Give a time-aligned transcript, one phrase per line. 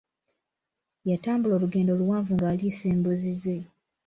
[1.09, 3.57] Yatambula olugendo luwanvu ng'aliisa embuzi ze.